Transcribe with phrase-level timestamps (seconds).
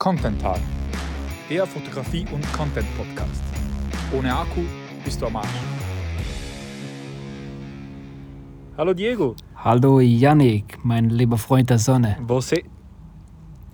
[0.00, 0.58] Content Tag,
[1.50, 3.42] der Fotografie- und Content-Podcast.
[4.16, 4.62] Ohne Akku
[5.04, 5.46] bist du am Arsch.
[8.78, 12.16] Hallo Diego, Hallo Yannick, mein lieber Freund der Sonne.
[12.26, 12.64] wo, si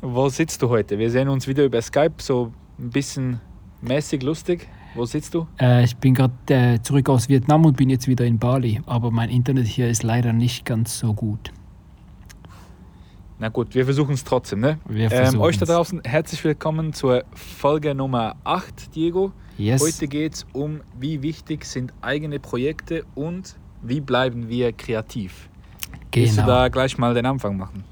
[0.02, 0.98] wo sitzt du heute?
[0.98, 3.40] Wir sehen uns wieder über Skype, so ein bisschen
[3.80, 4.66] mäßig lustig.
[4.96, 5.46] Wo sitzt du?
[5.60, 9.12] Äh, ich bin gerade äh, zurück aus Vietnam und bin jetzt wieder in Bali, aber
[9.12, 11.52] mein Internet hier ist leider nicht ganz so gut.
[13.38, 14.60] Na gut, wir versuchen es trotzdem.
[14.60, 14.78] Ne?
[14.88, 19.32] Ähm, euch da draußen herzlich willkommen zur Folge Nummer 8, Diego.
[19.58, 19.82] Yes.
[19.82, 25.50] Heute geht es um, wie wichtig sind eigene Projekte und wie bleiben wir kreativ.
[26.12, 26.46] Willst du genau.
[26.46, 27.84] da gleich mal den Anfang machen?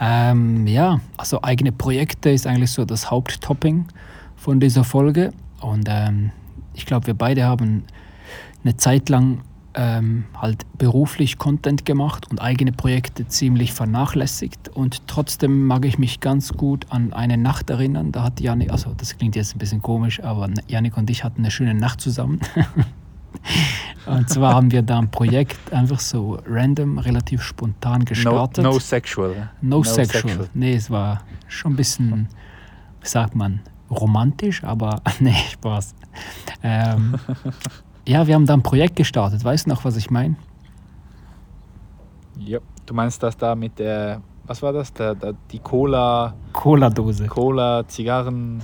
[0.00, 3.86] Ähm, ja, also eigene Projekte ist eigentlich so das Haupttopping
[4.34, 5.32] von dieser Folge.
[5.60, 6.32] Und ähm,
[6.74, 7.84] ich glaube, wir beide haben
[8.64, 9.42] eine Zeit lang
[9.76, 14.70] ähm, halt beruflich Content gemacht und eigene Projekte ziemlich vernachlässigt.
[14.70, 18.10] Und trotzdem mag ich mich ganz gut an eine Nacht erinnern.
[18.10, 21.42] Da hat Janik, also das klingt jetzt ein bisschen komisch, aber Janik und ich hatten
[21.42, 22.40] eine schöne Nacht zusammen.
[24.06, 28.64] und zwar haben wir da ein Projekt einfach so random, relativ spontan No, gestartet.
[28.64, 29.30] no sexual.
[29.34, 29.50] ne?
[29.60, 30.48] No, sexual.
[30.54, 32.28] Nee, es war schon ein bisschen,
[33.02, 35.94] wie sagt man, romantisch, aber nee, Spaß.
[36.62, 37.16] Ähm,
[38.06, 39.44] ja, wir haben da ein Projekt gestartet.
[39.44, 40.36] Weißt du noch, was ich meine?
[42.38, 42.58] Ja.
[42.84, 44.92] Du meinst das da mit der, was war das?
[44.92, 47.26] Der, der, die Cola, Cola-Dose.
[47.26, 48.62] Cola, Zigarren,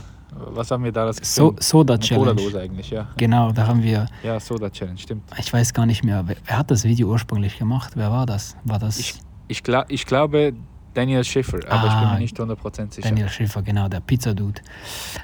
[0.52, 1.56] was haben wir da das So?
[1.58, 2.26] Soda Eine Challenge.
[2.34, 3.08] Cola-Dose eigentlich, ja.
[3.16, 5.24] Genau, da haben wir, Ja, Soda Challenge, stimmt.
[5.38, 7.92] ich weiß gar nicht mehr, wer, wer hat das Video ursprünglich gemacht?
[7.96, 8.56] Wer war das?
[8.64, 9.14] War das Ich,
[9.48, 10.52] ich, gla ich glaube
[10.94, 13.08] Daniel Schiffer, aber ich bin Ah, mir nicht 100% sicher.
[13.08, 14.60] Daniel Schäfer, genau, der Pizza-Dude.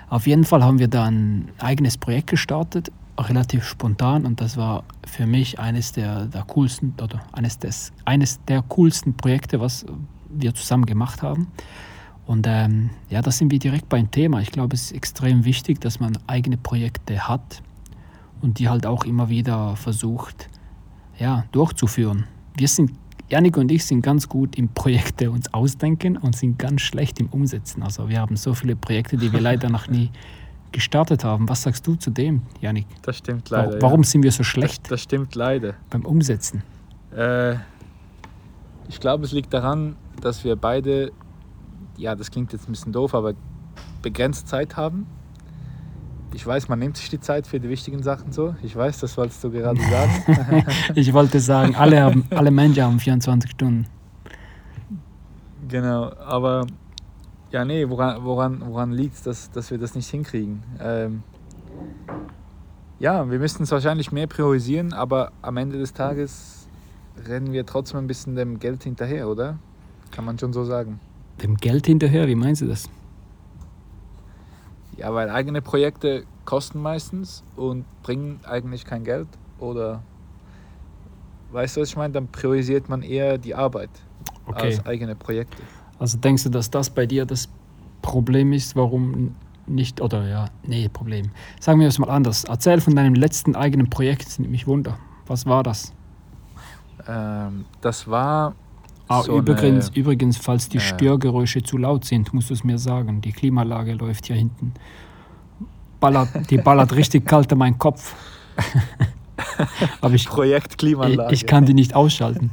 [0.08, 4.84] Auf jeden Fall haben wir da ein eigenes Projekt gestartet, relativ spontan und das war
[5.06, 9.84] für mich eines der, der coolsten oder eines, des, eines der coolsten Projekte, was
[10.28, 11.48] wir zusammen gemacht haben.
[12.26, 14.40] Und ähm, ja, da sind wir direkt beim Thema.
[14.40, 17.62] Ich glaube, es ist extrem wichtig, dass man eigene Projekte hat
[18.42, 20.48] und die halt auch immer wieder versucht,
[21.18, 22.26] ja, durchzuführen.
[22.54, 22.92] Wir sind,
[23.30, 27.28] Janik und ich sind ganz gut im Projekte uns ausdenken und sind ganz schlecht im
[27.28, 27.82] Umsetzen.
[27.82, 30.10] Also wir haben so viele Projekte, die wir leider noch nie
[30.72, 31.48] gestartet haben.
[31.48, 32.86] Was sagst du zu dem, Janik?
[33.02, 33.80] Das stimmt leider.
[33.80, 34.06] Warum ja.
[34.08, 35.74] sind wir so Das, schlecht das stimmt leider.
[35.90, 36.62] beim Umsetzen?
[37.16, 37.54] Äh,
[38.88, 41.12] ich glaube, es liegt daran, dass wir beide,
[41.96, 43.34] ja, das klingt jetzt ein bisschen doof, aber
[44.02, 45.06] begrenzt Zeit haben.
[46.34, 48.54] Ich weiß, man nimmt sich die Zeit für die wichtigen Sachen so.
[48.62, 50.66] Ich weiß, das wolltest du gerade sagen.
[50.94, 53.86] Ich wollte sagen, alle, haben, alle Menschen haben 24 Stunden.
[55.68, 56.66] genau, aber
[57.50, 60.62] ja, nee, woran, woran, woran liegt es, dass, dass wir das nicht hinkriegen?
[60.80, 61.22] Ähm,
[62.98, 66.66] ja, wir müssten es wahrscheinlich mehr priorisieren, aber am Ende des Tages
[67.26, 69.58] rennen wir trotzdem ein bisschen dem Geld hinterher, oder?
[70.10, 71.00] Kann man schon so sagen.
[71.42, 72.88] Dem Geld hinterher, wie meinst du das?
[74.96, 79.28] Ja, weil eigene Projekte kosten meistens und bringen eigentlich kein Geld.
[79.60, 80.02] Oder
[81.52, 82.12] weißt du, was ich meine?
[82.12, 83.90] Dann priorisiert man eher die Arbeit
[84.46, 84.62] Okay.
[84.62, 85.62] als eigene Projekte.
[85.98, 87.48] Also denkst du, dass das bei dir das
[88.02, 89.34] Problem ist, warum
[89.66, 91.30] nicht, oder ja, nee, Problem.
[91.60, 92.44] Sagen wir es mal anders.
[92.44, 94.98] Erzähl von deinem letzten eigenen Projekt, das nimmt mich Wunder.
[95.26, 95.92] Was war das?
[97.06, 98.54] Ähm, das war.
[99.08, 102.64] Ah, so übrigens, eine, übrigens, falls die äh, Störgeräusche zu laut sind, musst du es
[102.64, 103.20] mir sagen.
[103.20, 104.74] Die Klimaanlage läuft hier hinten.
[106.00, 108.14] Ballert, die ballert richtig kalt an meinen Kopf.
[110.00, 111.34] Aber ich, Projekt ich, Klimaanlage.
[111.34, 112.50] ich kann die nicht ausschalten.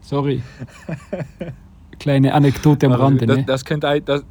[0.00, 0.42] Sorry.
[2.00, 3.44] Kleine Anekdote am Aber Rande, das, ne?
[3.44, 4.24] das könnte, das,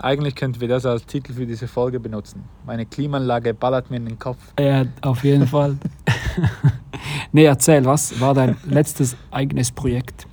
[0.00, 2.44] eigentlich könnten wir das als Titel für diese Folge benutzen.
[2.66, 4.38] Meine Klimaanlage ballert mir in den Kopf.
[4.58, 5.76] Ja, auf jeden Fall.
[7.32, 10.26] nee, erzähl, was war dein letztes eigenes Projekt?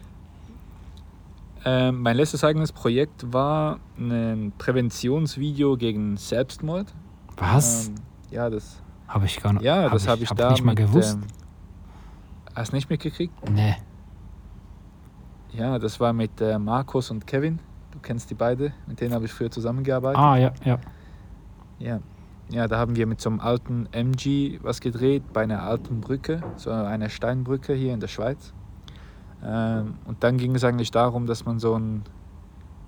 [1.64, 6.94] Ähm, mein letztes eigenes Projekt war ein Präventionsvideo gegen Selbstmord.
[7.38, 7.90] Was?
[7.90, 7.96] Ähm,
[8.32, 9.64] ja, das, habe ich gar nicht.
[9.64, 11.18] ja, hab das habe ich, hab da nicht mal mit, gewusst.
[11.22, 11.28] Ähm,
[12.56, 13.34] hast nicht mitgekriegt?
[13.52, 13.76] nee.
[15.54, 17.60] Ja, das war mit äh, Markus und Kevin.
[17.92, 20.20] Du kennst die beide, mit denen habe ich früher zusammengearbeitet.
[20.20, 20.80] Ah, ja, ja.
[21.80, 22.00] Ja.
[22.50, 26.42] ja, da haben wir mit so einem alten MG was gedreht, bei einer alten Brücke,
[26.56, 28.54] so einer Steinbrücke hier in der Schweiz.
[29.44, 32.04] Ähm, und dann ging es eigentlich darum, dass man so ein,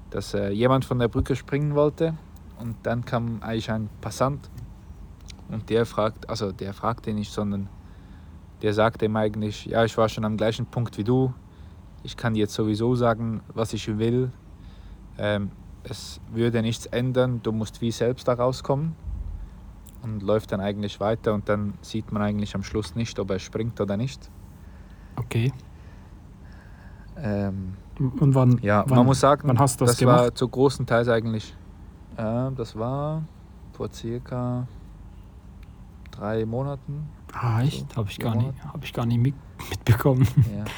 [0.09, 2.15] dass äh, jemand von der Brücke springen wollte
[2.59, 4.49] und dann kam eigentlich ein Passant
[5.49, 7.69] und der fragt, also der fragte nicht, sondern
[8.61, 11.33] der sagte ihm eigentlich, ja, ich war schon am gleichen Punkt wie du,
[12.03, 14.31] ich kann jetzt sowieso sagen, was ich will.
[15.17, 15.51] Ähm,
[15.83, 18.95] es würde nichts ändern, du musst wie selbst da rauskommen
[20.03, 23.39] und läuft dann eigentlich weiter und dann sieht man eigentlich am Schluss nicht, ob er
[23.39, 24.29] springt oder nicht.
[25.15, 25.51] Okay.
[27.17, 30.37] Ähm, Und wann, Ja, wann, man muss sagen, wann hast du das, das war gemacht?
[30.37, 31.53] zu großen Teils eigentlich,
[32.17, 33.23] äh, das war
[33.73, 34.67] vor circa
[36.11, 37.09] drei Monaten.
[37.33, 37.95] Ah, echt?
[37.97, 39.35] Habe ich, gar nicht- hab ich gar nicht mit,
[39.69, 40.27] mitbekommen.
[40.55, 40.63] Ja.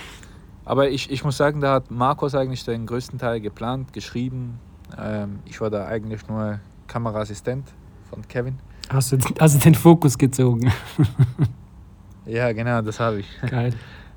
[0.71, 4.57] Aber ich, ich muss sagen, da hat Markus eigentlich den größten Teil geplant, geschrieben.
[4.97, 7.67] Ähm, ich war da eigentlich nur Kameraassistent
[8.09, 8.57] von Kevin.
[8.87, 10.71] Hast du, hast du den Fokus gezogen?
[12.25, 13.27] Ja, genau, das habe ich.
[13.49, 13.73] Geil.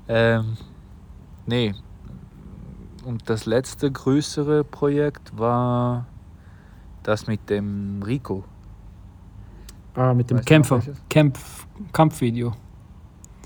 [0.07, 0.55] Ähm,
[1.47, 1.73] nee.
[3.03, 6.05] Und das letzte größere Projekt war
[7.01, 8.45] das mit dem Rico.
[9.95, 10.81] Ah, mit dem Weißt Kämpfer.
[11.09, 12.53] Kampf, Kampfvideo.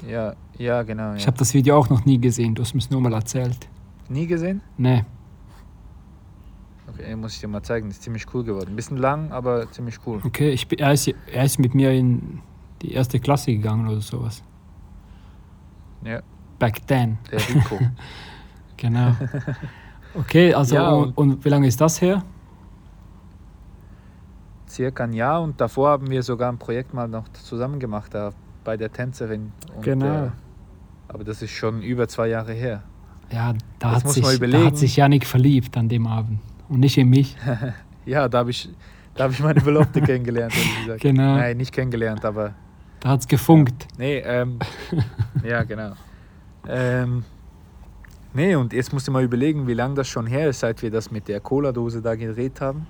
[0.06, 1.14] Ja, ja, genau.
[1.16, 1.28] Ich Ja.
[1.28, 2.54] habe das Video auch noch nie gesehen.
[2.54, 3.68] Du hast mir es nur mal erzählt.
[4.10, 4.62] Nie gesehen?
[4.78, 5.04] Nee.
[6.88, 7.90] Okay, muss ich dir mal zeigen.
[7.90, 8.70] Ist ziemlich cool geworden.
[8.70, 10.20] Ein bisschen lang, aber ziemlich cool.
[10.24, 12.42] Okay, ich, er, ist, er ist mit mir in
[12.82, 14.44] die erste Klasse gegangen oder sowas.
[16.04, 16.22] Ja,
[16.60, 17.18] Back then.
[17.32, 17.80] der Rico.
[18.78, 19.14] Genau.
[20.16, 22.24] Okay, also Ja, und, und wie lange ist das her?
[24.70, 28.32] Circa ein Jahr und davor haben wir sogar ein Projekt mal noch zusammen gemacht, da
[28.64, 29.52] bei der Tänzerin.
[29.82, 30.28] Genau.
[30.28, 30.30] Äh,
[31.10, 32.84] aber das ist schon über zwei Jahre her.
[33.32, 36.40] Ja, da Das hat, sich, da hat sich Janik verliebt an dem Abend.
[36.70, 37.36] Und nicht in mich.
[38.06, 38.68] Ja, da habe ich,
[39.14, 40.54] da hab ich meine Verlobte kennengelernt.
[41.00, 41.36] Genau.
[41.36, 42.56] Nein, nicht kennengelernt, aber
[43.02, 43.86] Da hat es gefunkt.
[44.00, 44.58] Nee, ähm,
[45.44, 45.92] ja, genau.
[46.68, 47.24] Ähm,
[48.34, 50.90] nee, und jetzt musst du mal überlegen, wie lange das schon her ist, seit wir
[50.90, 52.88] das mit der Cola-Dose da gedreht haben.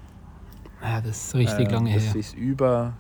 [0.82, 2.16] Ja, das ist richtig Ähm, lange das her.
[2.16, 2.94] ist über,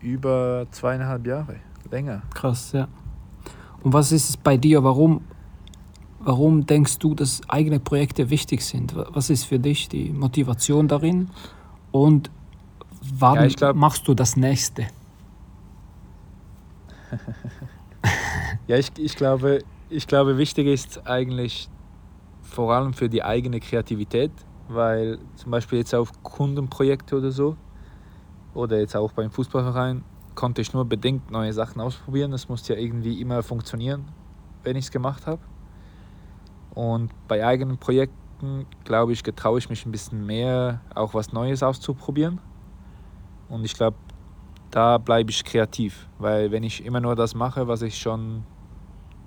[0.00, 1.56] über zweieinhalb Jahre,
[1.90, 2.22] länger.
[2.34, 2.88] Krass, ja.
[3.82, 4.84] Und was ist es bei dir?
[4.84, 5.22] Warum,
[6.20, 8.94] warum denkst du, dass eigene Projekte wichtig sind?
[8.94, 11.28] Wa- Was ist für dich die Motivation darin?
[11.90, 12.30] Und
[13.18, 14.86] wann Ja, glaub- machst du das nächste?
[18.68, 21.68] Ja, ich, ich, glaube, ich glaube, wichtig ist eigentlich
[22.42, 24.30] vor allem für die eigene Kreativität,
[24.68, 27.56] weil zum Beispiel jetzt auf Kundenprojekte oder so
[28.54, 32.32] oder jetzt auch beim Fußballverein konnte ich nur bedingt neue Sachen ausprobieren.
[32.32, 34.06] Es musste ja irgendwie immer funktionieren,
[34.62, 35.40] wenn ich es gemacht habe.
[36.74, 41.62] Und bei eigenen Projekten, glaube ich, getraue ich mich ein bisschen mehr, auch was Neues
[41.62, 42.40] auszuprobieren.
[43.48, 43.96] Und ich glaube,
[44.70, 48.44] da bleibe ich kreativ, weil wenn ich immer nur das mache, was ich schon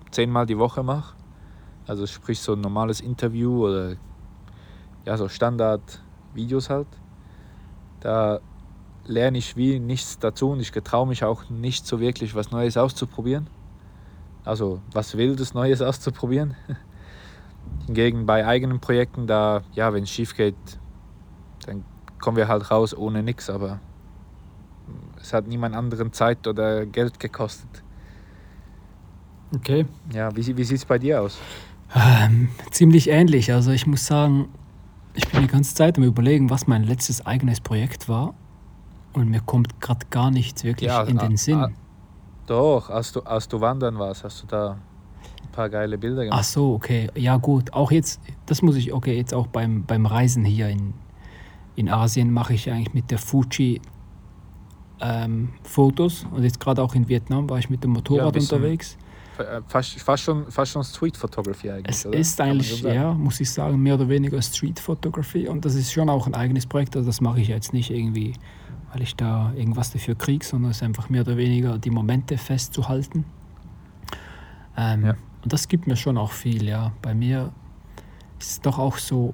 [0.09, 1.15] zehnmal die Woche mache,
[1.85, 3.95] also sprich so ein normales Interview oder
[5.05, 6.87] ja so Standard-Videos halt,
[7.99, 8.39] da
[9.05, 12.77] lerne ich wie nichts dazu und ich getraue mich auch nicht so wirklich was Neues
[12.77, 13.47] auszuprobieren.
[14.43, 16.55] Also was Wildes Neues auszuprobieren.
[17.87, 20.55] Hingegen bei eigenen Projekten, da, ja, wenn es schief geht,
[21.65, 21.83] dann
[22.19, 23.79] kommen wir halt raus ohne nichts, aber
[25.19, 27.83] es hat niemand anderen Zeit oder Geld gekostet.
[29.55, 29.85] Okay.
[30.13, 31.39] Ja, wie, wie sieht es bei dir aus?
[31.95, 33.51] Ähm, ziemlich ähnlich.
[33.51, 34.49] Also ich muss sagen,
[35.13, 38.35] ich bin die ganze Zeit am überlegen, was mein letztes eigenes Projekt war.
[39.15, 41.55] Und mir kommt gerade gar nichts wirklich Ja, in ah, den Sinn.
[41.57, 41.69] ah,
[42.47, 44.71] Doch, als du, als du wandern warst, hast du da
[45.43, 46.45] ein paar geile Bilder Ach gemacht.
[46.45, 47.09] so, okay.
[47.15, 50.93] Ja gut, auch jetzt, das muss ich, okay, jetzt auch beim, beim Reisen hier in,
[51.75, 53.81] in Asien mache ich eigentlich mit der Fuji
[54.99, 56.25] ähm, Fotos.
[56.31, 58.97] Und jetzt gerade auch in Vietnam war ich mit dem Motorrad bisschen unterwegs.
[59.37, 62.17] Äh, Fast, fast schon, fast schon Street Photography eigentlich, Es oder?
[62.17, 65.49] ist eigentlich, so ja, muss ich sagen, mehr oder weniger Street Photography.
[65.49, 66.95] Und das ist schon auch ein eigenes Projekt.
[66.95, 68.33] Also das mache ich jetzt nicht irgendwie,
[68.95, 72.37] weil ich da irgendwas dafür kriege, sondern es ist einfach mehr oder weniger die Momente
[72.37, 73.25] festzuhalten.
[74.77, 75.15] Ähm, Ja.
[75.43, 76.93] Und das gibt mir schon auch viel, ja.
[77.01, 77.51] Bei mir
[78.39, 79.33] ist es doch auch so,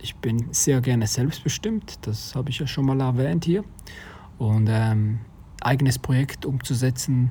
[0.00, 1.98] ich bin sehr gerne selbstbestimmt.
[2.06, 3.62] Das habe ich ja schon mal erwähnt hier.
[4.38, 5.20] Und ähm,
[5.60, 7.30] eigenes Projekt umzusetzen,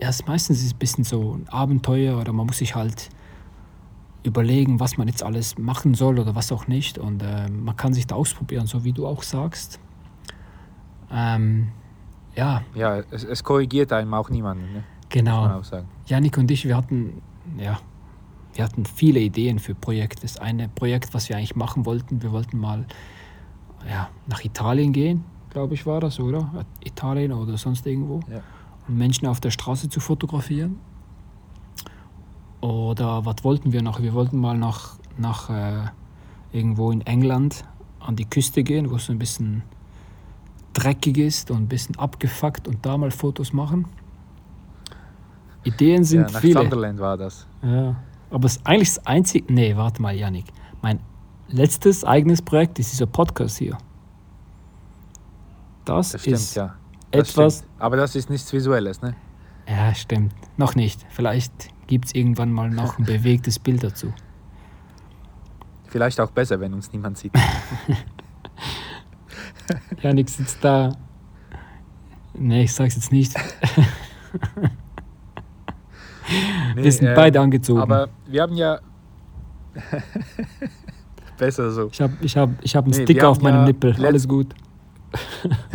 [0.00, 3.08] ja, es meistens ist es ein bisschen so ein Abenteuer oder man muss sich halt
[4.22, 6.96] überlegen, was man jetzt alles machen soll oder was auch nicht.
[6.96, 9.80] Und ähm, man kann sich da ausprobieren, so wie du auch sagst.
[11.10, 11.68] Ähm,
[12.36, 14.84] ja, Ja, es, es korrigiert einem auch niemanden, ne?
[15.08, 15.46] genau.
[15.46, 15.88] auch sagen.
[16.06, 17.22] Janik und ich, wir hatten,
[17.58, 17.78] ja,
[18.54, 20.22] wir hatten viele Ideen für Projekte.
[20.22, 22.86] Das eine Projekt, was wir eigentlich machen wollten, wir wollten mal
[23.88, 26.64] ja, nach Italien gehen, glaube ich, war das, oder?
[26.84, 28.20] Italien oder sonst irgendwo.
[28.30, 28.40] Ja.
[28.86, 30.78] Und Menschen auf der Straße zu fotografieren.
[32.60, 34.00] Oder was wollten wir noch?
[34.02, 35.84] Wir wollten mal nach, nach äh,
[36.52, 37.64] irgendwo in England
[38.00, 39.62] an die Küste gehen, wo es so ein bisschen
[40.78, 43.86] dreckig ist und ein bisschen abgefuckt und da mal Fotos machen.
[45.64, 46.60] Ideen sind ja, nach viele.
[46.60, 47.46] Sunderland war das.
[47.62, 47.96] Ja.
[48.30, 49.52] Aber es ist eigentlich das einzige.
[49.52, 50.44] Nee, warte mal, Janik.
[50.82, 51.00] Mein
[51.48, 53.76] letztes eigenes Projekt ist dieser Podcast hier.
[55.84, 56.74] Das, Das stimmt, ist ja.
[57.10, 57.56] Das etwas.
[57.58, 57.72] stimmt.
[57.78, 59.16] Aber das ist nichts Visuelles, ne?
[59.66, 60.32] Ja, stimmt.
[60.56, 61.04] Noch nicht.
[61.10, 61.52] Vielleicht
[61.86, 64.12] gibt es irgendwann mal noch ein bewegtes Bild dazu.
[65.86, 67.32] Vielleicht auch besser, wenn uns niemand sieht.
[70.02, 70.96] Janik sitzt da.
[72.34, 73.34] Nee, ich sag's jetzt nicht.
[76.74, 77.80] Nee, wir sind ähm, beide angezogen.
[77.80, 78.80] Aber wir haben ja.
[81.38, 81.88] besser so.
[81.90, 84.04] ich habe ich hab, ich hab einen Nee, Sticker auf meinem ja Nippel.
[84.04, 84.54] Alles gut.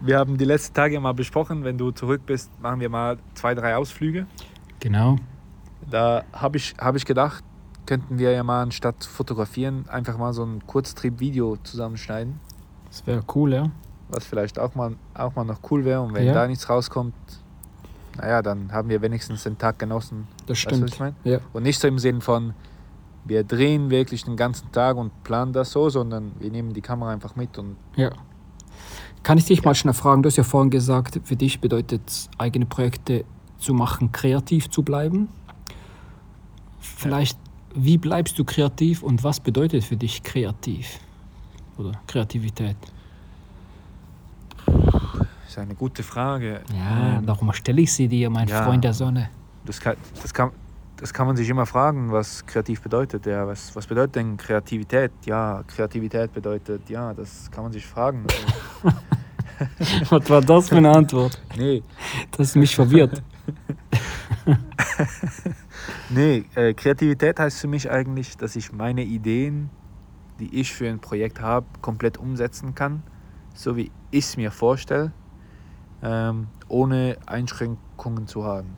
[0.00, 3.52] Wir haben die letzten Tage mal besprochen, wenn du zurück bist, machen wir mal zwei,
[3.56, 4.26] drei Ausflüge.
[4.78, 5.16] Genau.
[5.90, 7.42] Da habe ich, hab ich gedacht,
[7.88, 12.38] könnten wir ja mal anstatt fotografieren einfach mal so ein Kurztrip-Video zusammenschneiden,
[12.90, 13.70] Das wäre cool, ja.
[14.10, 16.02] was vielleicht auch mal, auch mal noch cool wäre.
[16.02, 16.34] Und wenn Ja.
[16.34, 17.14] da nichts rauskommt,
[18.18, 20.28] naja, dann haben wir wenigstens den Tag genossen.
[20.44, 20.90] Das Weißt stimmt.
[20.92, 21.14] ich meine?
[21.24, 21.38] Ja.
[21.54, 22.52] Und nicht so im Sinn von,
[23.24, 27.10] wir drehen wirklich den ganzen Tag und planen das so, sondern wir nehmen die Kamera
[27.10, 28.10] einfach mit und Ja.
[29.22, 30.22] Kann ich dich mal schnell fragen?
[30.22, 33.24] Du hast ja vorhin gesagt, für dich bedeutet es, eigene Projekte
[33.56, 35.28] zu machen, kreativ zu bleiben.
[36.80, 37.38] Vielleicht,
[37.84, 40.98] wie bleibst du kreativ und was bedeutet für dich kreativ?
[41.76, 42.76] Oder Kreativität?
[44.66, 46.60] das ist eine gute Frage.
[46.76, 48.64] Ja, Ähm, darum stelle ich sie dir, mein ja.
[48.64, 49.30] Freund der Sonne.
[49.64, 50.50] Das kann, das, kann,
[50.96, 53.26] das kann man sich immer fragen, was kreativ bedeutet.
[53.26, 55.12] Ja, was, was bedeutet denn Kreativität?
[55.24, 58.24] Ja, Kreativität bedeutet, ja, das kann man sich fragen.
[60.08, 61.42] Was war das für eine Antwort?
[61.56, 61.82] nee,
[62.30, 63.20] Das ist mich verwirrt.
[66.10, 69.70] nee äh, Kreativität heißt für mich eigentlich, dass ich meine Ideen,
[70.38, 73.02] die ich für ein Projekt habe, komplett umsetzen kann,
[73.54, 75.12] so wie ich es mir vorstelle,
[76.02, 78.76] ähm, ohne Einschränkungen zu haben.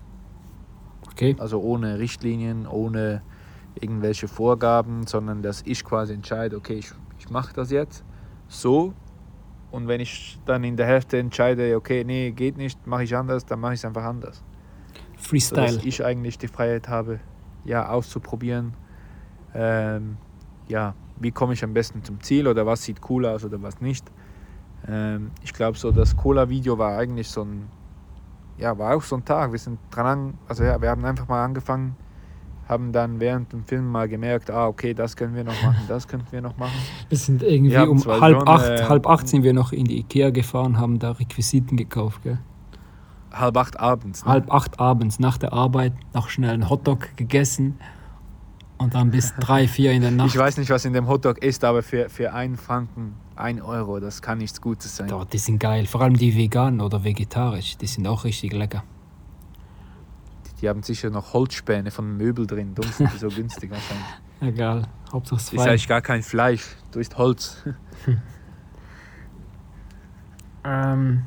[1.11, 1.37] Okay.
[1.39, 3.23] Also ohne Richtlinien, ohne
[3.81, 8.05] irgendwelche Vorgaben, sondern dass ich quasi entscheide, okay, ich, ich mache das jetzt
[8.49, 8.95] so.
[9.71, 13.47] Und wenn ich dann in der Hälfte entscheide, okay, nee, geht nicht, mache ich anders,
[13.47, 14.43] dann mache ich es einfach anders.
[15.21, 15.29] Sodass
[15.75, 15.81] Freestyle.
[15.89, 17.21] ich eigentlich die Freiheit habe,
[17.65, 18.75] ja, auszuprobieren,
[19.55, 20.17] ähm,
[20.69, 23.81] ja, wie komme ich am besten zum Ziel oder was sieht cool aus oder was
[23.81, 24.11] nicht.
[24.89, 27.67] Ähm, ich glaube, so das Cola-Video war eigentlich so ein,
[28.59, 29.53] ja, war auch so ein Tag.
[29.53, 31.97] Wir sind dran, an- also ja, wir haben einfach mal angefangen,
[32.69, 36.07] haben dann während dem Film mal gemerkt, ah, okay, das können wir noch machen, das
[36.09, 36.73] könnten wir noch machen.
[37.09, 39.85] Wir sind irgendwie Wir um halb schon, acht, äh, halb acht sind wir noch in
[39.87, 42.23] die Ikea gefahren, haben da Requisiten gekauft.
[42.23, 42.39] Gell?
[43.33, 44.25] Halb acht abends.
[44.25, 44.31] Ne?
[44.31, 47.79] halb acht abends nach der Arbeit noch schnell einen Hotdog gegessen
[48.79, 50.29] und dann bis drei, vier in der Nacht.
[50.29, 54.01] Ich weiß nicht, was in dem Hotdog ist, aber für, für einen Franken, ein Euro,
[54.01, 55.09] das kann nichts Gutes sein.
[55.09, 58.83] Doch, die sind geil, vor allem die vegan oder vegetarisch, die sind auch richtig lecker.
[60.61, 64.07] Die haben sicher noch Holzspäne von Möbel drin, darum sind die so günstig wahrscheinlich.
[64.41, 67.65] Egal, Hauptsache es Das ist eigentlich gar kein Fleisch, du isst Holz.
[70.65, 71.23] Ähm,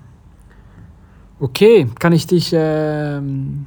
[1.43, 3.65] okay, kann ich dich ähm,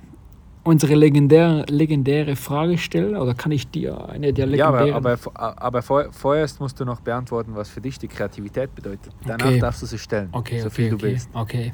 [0.64, 4.94] unsere legendäre, legendäre Frage stellen oder kann ich dir eine der Ja, legendären...
[4.94, 9.12] aber, aber, aber vor, vorerst musst du noch beantworten, was für dich die Kreativität bedeutet.
[9.26, 9.60] Danach Okay.
[9.60, 11.28] darfst du sie stellen, Okay, so okay, viel du okay, willst.
[11.34, 11.72] okay.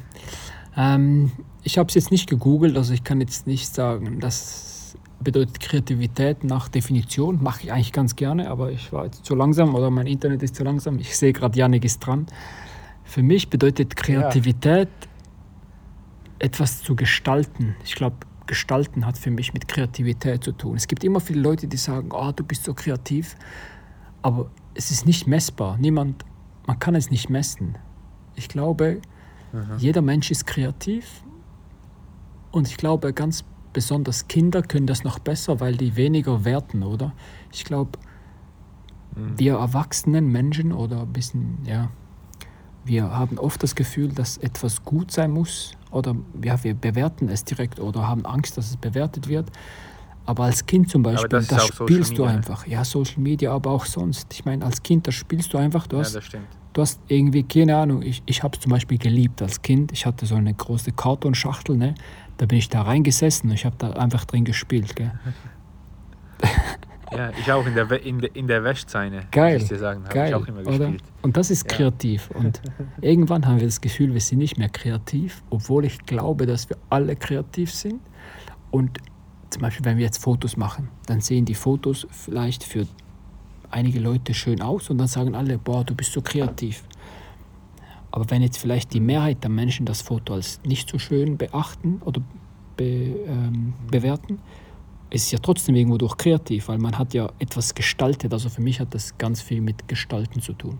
[0.76, 1.30] Ähm,
[1.62, 6.42] ich habe es jetzt nicht gegoogelt, also ich kann jetzt nicht sagen, das bedeutet Kreativität
[6.42, 7.42] nach Definition.
[7.42, 10.56] Mache ich eigentlich ganz gerne, aber ich war jetzt zu langsam oder mein Internet ist
[10.56, 10.98] zu langsam.
[10.98, 12.26] Ich sehe gerade, Janik ist dran.
[13.04, 14.88] Für mich bedeutet Kreativität
[16.42, 17.76] etwas zu gestalten.
[17.84, 20.76] Ich glaube, gestalten hat für mich mit Kreativität zu tun.
[20.76, 23.36] Es gibt immer viele Leute, die sagen, oh, du bist so kreativ,
[24.22, 25.78] aber es ist nicht messbar.
[25.78, 26.24] Niemand,
[26.66, 27.78] man kann es nicht messen.
[28.34, 29.00] Ich glaube,
[29.78, 31.22] jeder Mensch ist kreativ
[32.50, 37.12] und ich glaube, ganz besonders Kinder können das noch besser, weil die weniger werten, oder?
[37.52, 37.98] Ich glaube,
[39.14, 39.38] Mhm.
[39.38, 41.90] wir erwachsenen Menschen oder ein bisschen, ja,
[42.84, 47.44] wir haben oft das Gefühl, dass etwas gut sein muss oder ja, wir bewerten es
[47.44, 49.50] direkt oder haben Angst, dass es bewertet wird.
[50.24, 52.30] Aber als Kind zum Beispiel, das das, spielst du ne?
[52.30, 52.66] einfach.
[52.66, 54.32] Ja, Social Media, aber auch sonst.
[54.32, 55.86] Ich meine, als Kind, das spielst du einfach.
[55.88, 56.46] Du Ja, hast das stimmt.
[56.74, 59.90] du hast irgendwie, keine Ahnung, ich, ich habe es zum Beispiel geliebt als Kind.
[59.92, 61.94] Ich hatte so eine große Kartonschachtel, ne?
[62.38, 64.94] da bin ich da reingesessen und ich habe da einfach drin gespielt.
[64.96, 65.12] Gell?
[67.16, 70.04] Ja, ich auch in der, We in der, in der Wäschzeine, Geil, ich dir sagen,
[70.08, 70.78] habe ich auch immer oder?
[70.78, 71.02] gespielt.
[71.22, 71.76] Und das ist Ja.
[71.76, 72.30] kreativ.
[72.30, 72.60] Und
[73.00, 76.76] irgendwann haben wir das Gefühl, wir sind nicht mehr kreativ, obwohl ich glaube, dass wir
[76.90, 78.00] alle kreativ sind.
[78.70, 78.98] Und
[79.50, 82.86] zum Beispiel, wenn wir jetzt Fotos machen, dann sehen die Fotos vielleicht für
[83.70, 86.84] einige Leute schön aus und dann sagen alle, boah, du bist so kreativ.
[88.10, 92.00] Aber wenn jetzt vielleicht die Mehrheit der Menschen das Foto als nicht so schön beachten
[92.04, 92.20] oder
[92.76, 92.84] be,
[93.26, 94.38] ähm, bewerten,
[95.12, 98.32] ist ja trotzdem irgendwo durch kreativ, weil man hat ja etwas gestaltet.
[98.32, 100.78] Also für mich hat das ganz viel mit Gestalten zu tun.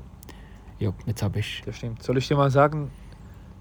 [0.79, 1.63] Ja, jetzt habe ich.
[1.65, 2.03] Das stimmt.
[2.03, 2.91] Soll ich dir mal sagen,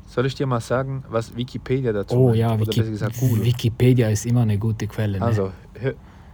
[0.08, 3.22] soll ich dir mal sagen, was Wikipedia dazu Oh ja, Wiki gesagt.
[3.22, 5.20] Wikipedia ist immer eine gute Quelle.
[5.20, 5.26] Ne?
[5.26, 5.94] Also, hör,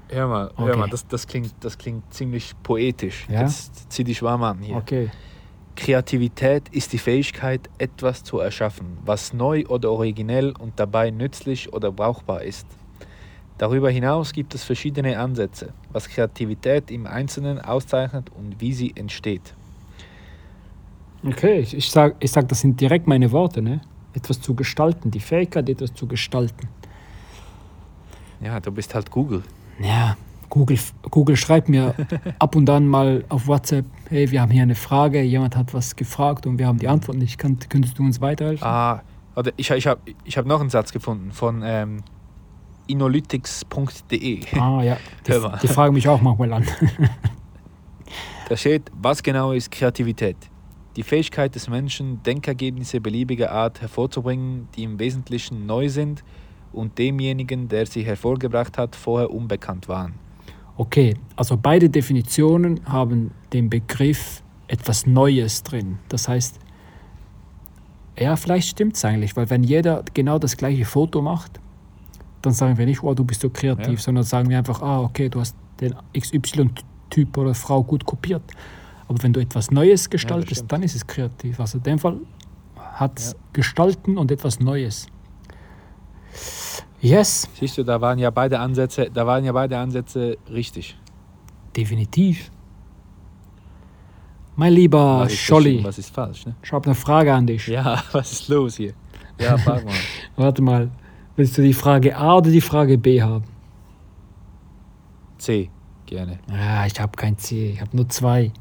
[0.10, 0.78] Hör mal, hör Okay.
[0.78, 3.28] mal das, das, klingt, das klingt ziemlich poetisch.
[3.30, 3.42] Ja?
[3.42, 4.78] Jetzt zieh die Schwarm an hier.
[4.78, 5.10] Okay.
[5.76, 11.92] Kreativität ist die Fähigkeit, etwas zu erschaffen, was neu oder originell und dabei nützlich oder
[11.92, 12.66] brauchbar ist.
[13.58, 19.54] Darüber hinaus gibt es verschiedene Ansätze, was Kreativität im Einzelnen auszeichnet und wie sie entsteht.
[21.26, 23.82] Okay, ich, ich sage, ich sag, das sind direkt meine Worte, ne?
[24.14, 26.68] Etwas zu gestalten, die Fähigkeit, etwas zu gestalten.
[28.40, 29.44] Ja, du bist halt Google.
[29.80, 30.16] Ja,
[30.50, 30.78] Google,
[31.10, 31.96] Google schreibt mir
[32.40, 35.96] ab und an mal auf WhatsApp, hey, wir haben hier eine Frage, jemand hat was
[35.96, 37.40] gefragt und wir haben die Antwort nicht.
[37.40, 38.66] Kann, könntest du uns weiterhelfen?
[38.66, 39.02] Ah,
[39.36, 42.04] oder ich, ich habe ich hab noch einen Satz gefunden von ähm,
[42.88, 44.42] inolytics.de.
[44.60, 46.66] Ah ja, die, die fragen mich auch manchmal an.
[48.50, 50.38] Da steht, was genau ist Kreativität?
[50.96, 56.24] Die Fähigkeit des Menschen, Denkergebnisse beliebiger Art hervorzubringen, die im Wesentlichen neu sind
[56.72, 60.14] und demjenigen, der sie hervorgebracht hat, vorher unbekannt waren.
[60.78, 66.00] Okay, also beide Definitionen haben den Begriff etwas Neues drin.
[66.08, 66.60] Das heißt,
[68.18, 71.60] ja, vielleicht stimmt es eigentlich, weil wenn jeder genau das gleiche Foto macht,
[72.42, 73.98] dann sagen wir nicht, oh, du bist so kreativ, Ja.
[73.98, 78.42] sondern sagen wir einfach, ah, okay, du hast den XY-Typ oder Frau gut kopiert.
[79.08, 80.72] Aber wenn du etwas Neues gestaltest, stimmt.
[80.72, 81.60] dann ist es kreativ.
[81.60, 82.18] Also in dem Fall
[82.76, 83.38] hat es Ja.
[83.54, 85.08] Gestalten und etwas Neues.
[87.00, 90.98] Yes, Siehst du, da waren ja beide Ansätze, da waren ja beide Ansätze richtig.
[91.76, 92.52] definitiv.
[94.56, 96.48] Mein lieber was Scholli, was ist falsch?
[96.48, 96.56] Ne?
[96.64, 97.68] ich habe eine Frage an dich.
[97.68, 98.94] Ja, was ist los hier?
[99.40, 99.94] Ja, frag mal.
[100.36, 100.90] Warte mal,
[101.38, 103.46] willst du die Frage A oder die Frage B haben?
[105.38, 105.70] C,
[106.06, 106.40] gerne.
[106.52, 108.52] Ja, ich habe kein C, ich habe nur zwei.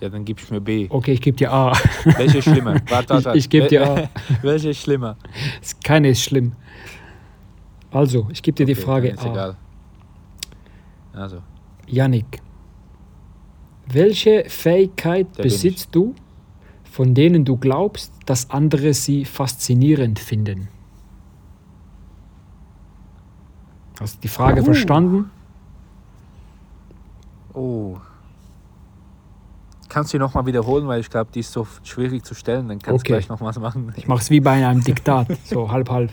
[0.00, 0.86] Ja, dann gibst du mir B.
[0.90, 1.72] Okay, ich gebe dir A.
[2.04, 2.80] Welche ist schlimmer?
[2.88, 3.30] Warte, warte.
[3.30, 4.08] Ich- ich geb dir A.
[4.42, 5.16] Welche ist schlimmer?
[5.84, 6.52] Keine ist schlimm.
[7.90, 9.30] Also, ich gebe dir die Okay, Frage dann ist A.
[9.30, 9.56] egal.
[11.14, 11.38] Also,
[11.86, 12.42] Yannick,
[13.90, 16.14] welche Fähigkeit Der besitzt du,
[16.84, 20.68] von denen du glaubst, dass andere sie faszinierend finden?
[24.00, 24.64] Hast du die Frage Uh.
[24.64, 25.30] verstanden?
[27.54, 27.96] oh.
[29.88, 32.68] Kannst du nochmal wiederholen, weil ich glaube, die ist so schwierig zu stellen.
[32.68, 33.12] Dann kannst Okay.
[33.12, 33.94] du gleich noch was machen.
[33.96, 36.10] Ich mache es wie bei einem Diktat, so halb halb.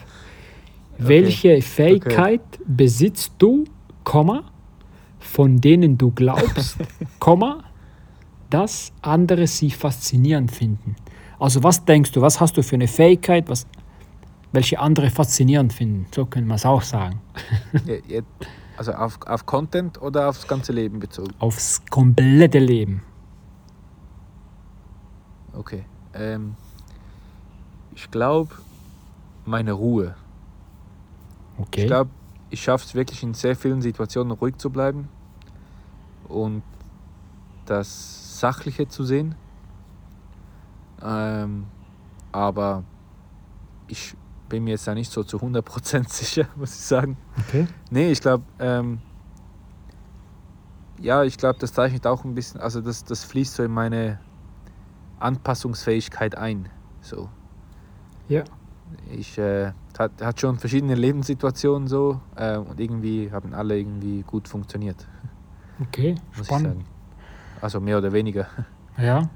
[1.00, 3.66] Welche Fähigkeit besitzt du,
[4.04, 4.44] Komma,
[5.20, 6.78] von denen du glaubst,
[7.20, 7.64] Komma,
[8.50, 10.96] dass andere sie faszinierend finden?
[11.40, 13.66] Also was denkst du, was hast du für eine Fähigkeit, was,
[14.54, 16.08] welche andere faszinierend finden?
[16.14, 17.22] So können wir es auch sagen.
[18.76, 21.32] Also auf, auf Content oder aufs ganze Leben bezogen?
[21.38, 23.04] Aufs komplette Leben.
[25.54, 25.86] Okay.
[26.16, 26.56] Ähm,
[27.94, 28.56] ich glaube,
[29.46, 30.16] meine Ruhe.
[31.60, 31.82] Okay.
[31.82, 32.10] Ich glaube,
[32.50, 35.08] ich schaffe es wirklich in sehr vielen Situationen ruhig zu bleiben
[36.28, 36.64] und
[37.68, 39.36] das Sachliche zu sehen.
[41.04, 41.66] Ähm,
[42.32, 42.84] aber
[43.88, 44.16] ich
[44.54, 47.18] bin mir jetzt da nicht so zu 100% sicher, muss ich sagen.
[47.40, 47.66] okay.
[47.90, 49.00] Nee, ich glaube, ähm,
[51.02, 54.20] ja, ich glaube, das zeichnet auch ein bisschen, also das, das fließt so in meine
[55.20, 56.70] Anpassungsfähigkeit ein.
[57.02, 57.30] So.
[58.30, 58.44] Ja.
[59.10, 64.48] Ich äh, hat, hat schon verschiedene Lebenssituationen so äh, und irgendwie haben alle irgendwie gut
[64.48, 65.08] funktioniert,
[65.82, 66.68] Okay, muss spannend.
[66.68, 66.86] ich sagen.
[67.62, 68.48] Also mehr oder weniger.
[69.00, 69.28] Ja,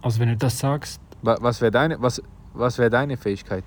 [0.00, 2.22] also wenn du das sagst, Wa- Was wäre deine, was,
[2.54, 3.64] was wär deine Fähigkeit?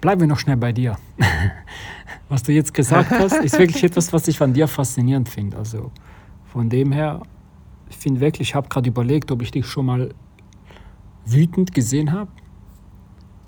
[0.00, 0.96] Bleiben wir noch schnell bei dir.
[2.28, 5.56] Was du jetzt gesagt hast, ist wirklich etwas, was ich an dir faszinierend finde.
[5.56, 5.90] Also
[6.44, 7.22] von dem her,
[7.88, 10.14] ich finde wirklich, ich habe gerade überlegt, ob ich dich schon mal
[11.24, 12.30] wütend gesehen habe.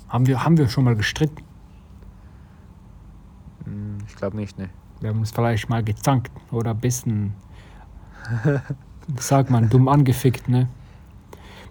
[0.09, 1.43] Haben wir, haben wir schon mal gestritten?
[3.65, 4.71] Hm, Ich glaube nicht, ne.
[5.01, 7.35] Wir haben uns vielleicht mal gezankt oder ein bisschen,
[9.19, 10.69] sag man, dumm angefickt, ne?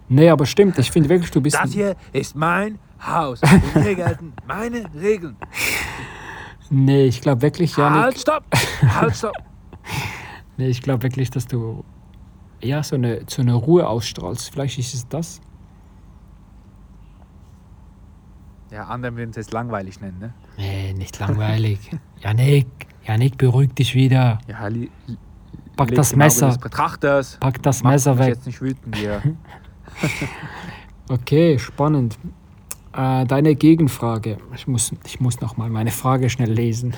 [0.08, 1.56] Nee, aber stimmt, ich finde wirklich, du bist.
[1.56, 5.36] Das hier ist mein Haus und hier gelten meine Regeln.
[6.70, 8.02] Nee, ich glaube wirklich, Janik.
[8.02, 8.44] Halt, stopp!
[8.94, 9.34] Halt, stopp!
[10.56, 11.84] Nee, ich glaube wirklich, dass du
[12.60, 14.52] ja so eine, so eine Ruhe ausstrahlst.
[14.52, 15.40] Vielleicht ist es das.
[18.70, 20.34] Ja, andere würden es jetzt langweilig nennen, ne?
[20.58, 21.78] Nee, nicht langweilig.
[22.18, 22.66] Janik,
[23.04, 24.38] Janik, beruhig dich wieder.
[24.46, 24.90] Ja, li,
[25.76, 26.48] Pack das Messer.
[26.48, 27.38] des Betrachters.
[27.40, 28.28] Pack das Mach Messer weg.
[28.28, 29.22] jetzt nicht wütend hier.
[31.08, 32.16] Okay, spannend.
[32.92, 34.38] Äh, deine Gegenfrage.
[34.54, 36.94] Ich muss, ich muss noch mal meine Frage schnell lesen.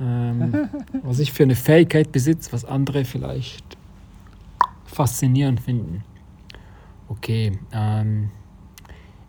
[0.00, 0.68] Ähm,
[1.02, 3.76] was ich für eine Fähigkeit besitze, was andere vielleicht
[4.84, 6.04] faszinierend finden.
[7.08, 8.30] Okay, ähm,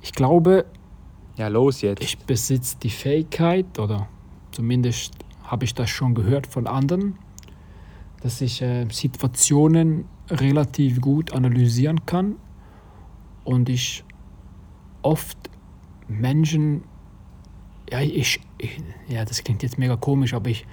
[0.02, 0.66] ich glaube,
[1.36, 2.04] Ja, los jetzt.
[2.04, 4.08] ich besitze die Fähigkeit, oder
[4.52, 7.18] zumindest habe ich das schon gehört von anderen,
[8.22, 12.36] dass ich äh, Situationen relativ gut analysieren kann
[13.44, 14.04] und ich
[15.02, 15.38] oft
[16.08, 16.84] Menschen,
[17.90, 20.66] ja, ich, ich ja, das klingt jetzt mega komisch, aber ich,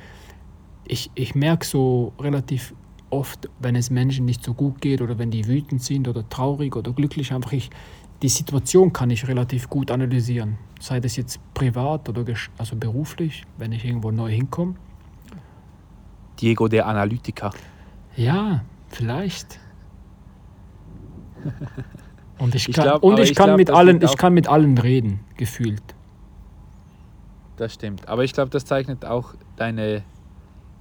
[0.84, 2.74] ich, ich merke so relativ
[3.10, 6.76] oft, wenn es Menschen nicht so gut geht oder wenn die wütend sind oder traurig
[6.76, 7.70] oder glücklich, einfach ich,
[8.22, 10.58] die Situation kann ich relativ gut analysieren.
[10.80, 12.24] Sei das jetzt privat oder
[12.58, 14.74] also beruflich, wenn ich irgendwo neu hinkomme.
[16.40, 17.50] Diego der Analytiker.
[18.16, 19.60] Ja, vielleicht.
[22.38, 24.48] Und ich kann, ich glaub, und ich kann, ich glaub, mit allen, ich kann mit
[24.48, 25.82] allen reden, gefühlt.
[27.56, 28.06] Das stimmt.
[28.08, 30.02] Aber ich glaube, das zeichnet auch deine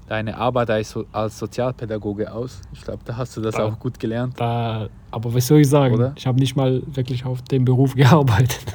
[0.08, 2.62] deine Arbeit als, als Sozialpädagoge aus.
[2.74, 4.39] Ich glaube, da hast du das da, auch gut gelernt.
[4.39, 5.96] Da, aber was soll ich sagen?
[5.96, 6.13] Oder?
[6.15, 8.65] Ich habe nicht mal wirklich auf dem Beruf gearbeitet.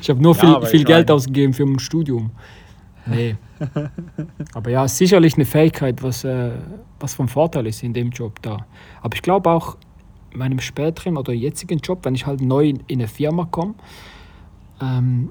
[0.00, 1.16] ich habe nur viel, ja, viel Geld meine...
[1.16, 2.30] ausgegeben für mein Studium.
[3.06, 3.36] Nee.
[4.54, 6.50] aber ja, sicherlich eine Fähigkeit, was, äh,
[6.98, 8.66] was von Vorteil ist in dem Job da.
[9.00, 9.76] Aber ich glaube auch,
[10.36, 13.74] meinem späteren oder jetzigen Job, wenn ich halt neu in, in eine Firma komme,
[14.80, 15.30] ähm,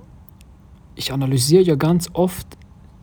[0.96, 2.48] ich analysiere ja ganz oft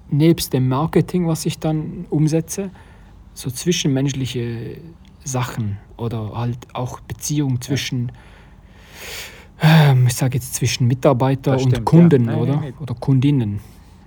[0.08, 2.70] nebst dem Marketing, was ich dann umsetze,
[3.34, 4.78] so zwischenmenschliche
[5.24, 8.12] Sachen oder halt auch Beziehungen zwischen,
[9.60, 12.32] ähm, ich sage jetzt zwischen Mitarbeiter das und stimmt, Kunden ja.
[12.32, 12.56] nein, oder?
[12.56, 13.60] Nein, oder Kundinnen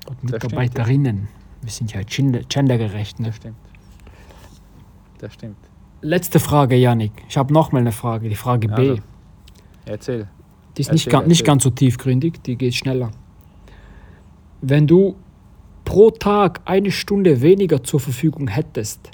[0.08, 1.16] und Mitarbeiterinnen.
[1.16, 1.62] Stimmt, ja.
[1.62, 3.20] Wir sind ja gendergerecht.
[3.20, 3.28] Ne?
[3.28, 3.58] Das stimmt.
[5.18, 5.58] Das stimmt.
[6.06, 7.14] Letzte Frage, Janik.
[7.28, 8.90] Ich habe noch mal eine Frage, die Frage B.
[8.92, 9.02] Also,
[9.86, 10.28] erzähl.
[10.78, 11.28] Die ist erzähl, nicht, erzähl.
[11.28, 13.10] nicht ganz so tiefgründig, die geht schneller.
[14.62, 15.16] Wenn du
[15.84, 19.10] pro Tag eine Stunde weniger zur Verfügung hättest,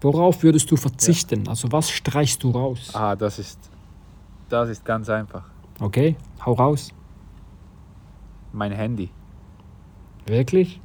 [0.00, 1.44] worauf würdest du verzichten?
[1.44, 1.50] Ja.
[1.50, 2.90] Also was streichst du raus?
[2.92, 3.60] Ah, das ist,
[4.48, 5.44] das ist ganz einfach.
[5.78, 6.90] Okay, hau raus.
[8.52, 9.10] Mein Handy.
[10.26, 10.80] Wirklich?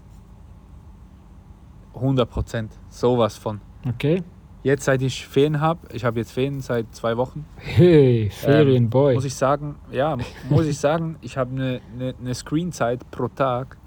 [1.96, 2.72] 100 Prozent.
[2.90, 3.60] Sowas von.
[3.90, 4.22] Okay.
[4.68, 7.46] Jetzt, seit ich Ferien habe, ich habe jetzt Ferien seit zwei Wochen.
[7.56, 9.12] Hey, Ferienboy.
[9.12, 10.18] Ähm, muss ich sagen, ja,
[10.50, 13.78] muss ich sagen, ich habe eine, eine, eine Screenzeit pro Tag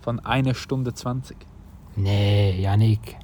[0.00, 1.36] von einer Stunde 20.
[1.96, 3.18] Nee, Janik.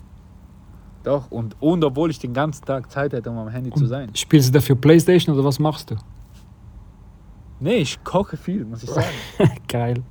[1.03, 3.87] Doch, und, und obwohl ich den ganzen Tag Zeit hätte, um am Handy und zu
[3.87, 4.11] sein.
[4.15, 5.97] Spielst du dafür Playstation oder was machst du?
[7.59, 9.07] Nee, ich koche viel, muss ich sagen.
[9.67, 10.03] Geil.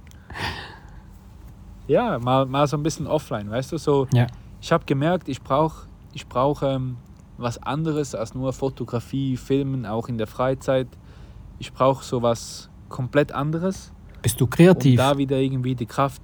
[1.86, 3.78] Ja, mal, mal so ein bisschen offline, weißt du?
[3.78, 4.26] So, ja.
[4.60, 5.87] Ich habe gemerkt, ich brauche
[6.18, 6.98] ich brauch, ähm,
[7.38, 10.88] was anderes als nur Fotografie, Filmen, auch in der Freizeit.
[11.60, 13.94] Ich brauche so was komplett anderes.
[14.24, 14.94] Bist du kreativ?
[14.94, 16.24] Um da wieder irgendwie die Kraft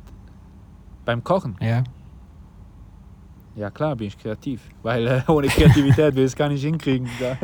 [1.05, 1.55] beim Kochen?
[1.61, 1.83] Ja.
[3.55, 7.07] Ja klar, bin ich kreativ, weil äh, ohne Kreativität will ich es gar nicht hinkriegen.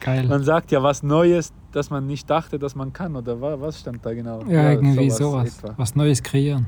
[0.00, 0.26] Geil.
[0.26, 4.04] Man sagt ja was Neues, das man nicht dachte, dass man kann, oder was stand
[4.04, 4.42] da genau?
[4.42, 5.56] Ja, ja irgendwie sowas.
[5.56, 5.74] sowas.
[5.78, 6.66] Was Neues kreieren.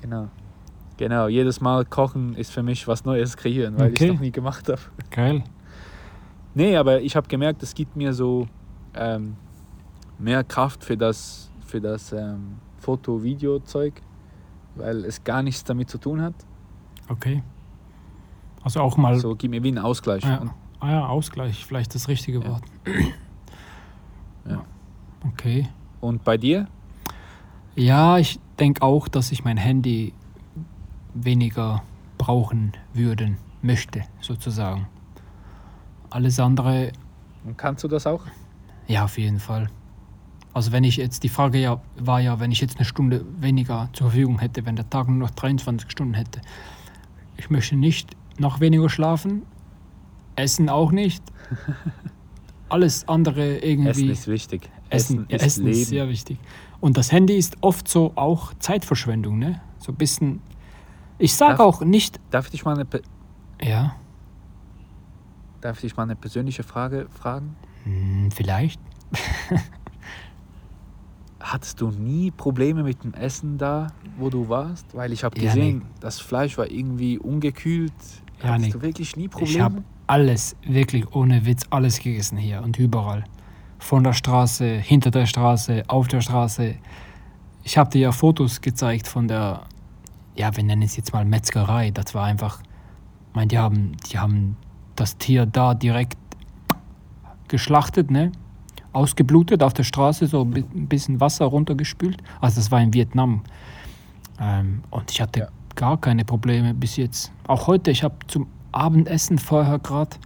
[0.00, 0.28] Genau.
[1.00, 4.04] Genau, jedes Mal kochen ist für mich was Neues kreieren, weil okay.
[4.04, 4.80] ich es noch nie gemacht habe.
[5.10, 5.42] Geil.
[6.54, 8.46] Nee, aber ich habe gemerkt, es gibt mir so
[8.94, 9.36] ähm,
[10.18, 14.02] mehr Kraft für das, für das ähm, Foto-Video-Zeug
[14.74, 16.34] weil es gar nichts damit zu tun hat.
[17.08, 17.42] Okay.
[18.62, 19.18] Also auch mal.
[19.18, 20.22] So, gib mir wie einen Ausgleich.
[20.24, 20.42] Ja,
[20.80, 22.62] ah ja, Ausgleich, vielleicht das richtige Wort.
[24.48, 24.64] Ja.
[25.28, 25.68] Okay.
[26.00, 26.66] Und bei dir?
[27.76, 30.14] Ja, ich denke auch, dass ich mein Handy
[31.14, 31.82] weniger
[32.18, 34.86] brauchen würden möchte, sozusagen.
[36.10, 36.92] Alles andere.
[37.44, 38.24] Und kannst du das auch?
[38.86, 39.68] Ja, auf jeden Fall.
[40.52, 43.88] Also wenn ich jetzt, die Frage ja, war ja, wenn ich jetzt eine Stunde weniger
[43.92, 46.40] zur Verfügung hätte, wenn der Tag nur noch 23 Stunden hätte.
[47.36, 49.42] Ich möchte nicht noch weniger schlafen,
[50.36, 51.22] essen auch nicht.
[52.68, 53.90] Alles andere irgendwie.
[53.90, 54.70] Essen ist wichtig.
[54.88, 56.38] Essen, Essen, ist, Essen ist sehr wichtig.
[56.80, 59.60] Und das Handy ist oft so auch Zeitverschwendung, ne?
[59.78, 60.40] So ein bisschen.
[61.20, 62.18] Ich sage auch nicht.
[62.30, 62.86] Darf ich dich mal eine.
[63.62, 63.94] ja.
[65.60, 67.54] Darf ich dich mal eine persönliche Frage fragen?
[67.84, 68.80] Hm, vielleicht.
[71.40, 74.86] Hattest du nie Probleme mit dem Essen da, wo du warst?
[74.94, 75.94] Weil ich habe gesehen, ja, nee.
[76.00, 77.92] das Fleisch war irgendwie ungekühlt.
[78.42, 78.72] Ja, Hattest nee.
[78.72, 79.50] du wirklich nie Probleme?
[79.50, 83.24] Ich habe alles, wirklich ohne Witz, alles gegessen hier und überall.
[83.78, 86.76] Von der Straße, hinter der Straße, auf der Straße.
[87.62, 89.62] Ich habe dir ja Fotos gezeigt von der,
[90.34, 91.90] ja, wir nennen es jetzt mal Metzgerei.
[91.90, 94.56] Das war einfach, ich meine, die haben, die haben
[94.96, 96.16] das Tier da direkt
[97.48, 98.32] geschlachtet, ne?
[98.92, 102.22] ausgeblutet auf der Straße, so ein bisschen Wasser runtergespült.
[102.40, 103.42] Also das war in Vietnam.
[104.40, 105.48] Ähm, und ich hatte ja.
[105.74, 107.32] gar keine Probleme bis jetzt.
[107.46, 110.16] Auch heute, ich habe zum Abendessen vorher gerade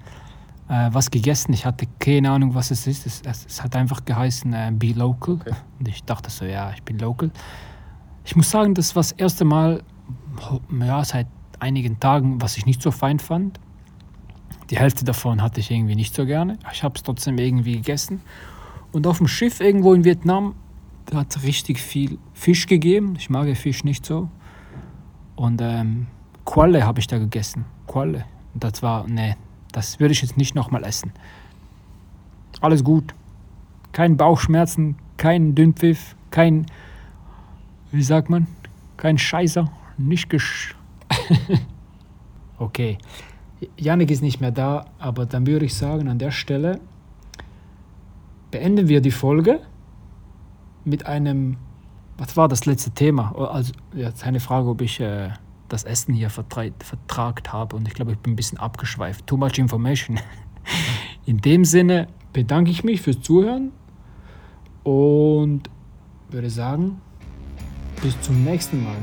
[0.69, 1.53] äh, was gegessen.
[1.53, 3.07] Ich hatte keine Ahnung, was es ist.
[3.07, 5.35] Es, es, es hat einfach geheißen, äh, be local.
[5.35, 5.53] Okay.
[5.79, 7.31] Und ich dachte so, ja, ich bin local.
[8.25, 9.83] Ich muss sagen, das war das erste Mal
[10.81, 11.27] ja, seit
[11.61, 13.59] einigen Tagen, was ich nicht so fein fand.
[14.71, 16.59] Die Hälfte davon hatte ich irgendwie nicht so gerne.
[16.73, 18.21] Ich habe es trotzdem irgendwie gegessen.
[18.93, 20.55] Und auf dem Schiff irgendwo in Vietnam,
[21.07, 23.15] da hat es richtig viel Fisch gegeben.
[23.19, 24.29] Ich mag Fisch nicht so.
[25.37, 26.07] Und ähm,
[26.45, 27.65] Qualle habe ich da gegessen.
[27.87, 28.25] Qualle.
[28.55, 29.37] Und das war, nee,
[29.73, 31.13] das würde ich jetzt nicht nochmal essen.
[32.61, 33.15] Alles gut.
[33.93, 36.67] Kein Bauchschmerzen, kein Dünnpfiff, kein,
[37.91, 38.47] wie sagt man,
[38.97, 40.75] kein Scheißer, nicht gesch...
[42.59, 42.99] okay,
[43.77, 46.81] Janik ist nicht mehr da, aber dann würde ich sagen, an der Stelle
[48.51, 49.61] beenden wir die Folge
[50.85, 51.57] mit einem,
[52.19, 53.35] was war das letzte Thema?
[53.37, 55.31] Also, jetzt eine Frage, ob ich äh,
[55.69, 59.27] das Essen hier vertragt habe und ich glaube, ich bin ein bisschen abgeschweift.
[59.27, 60.21] Too much information.
[61.27, 63.73] In dem Sinne bedanke ich mich fürs Zuhören
[64.83, 65.71] und
[66.31, 67.01] würde sagen,
[68.03, 68.97] bis zum nächsten Mal.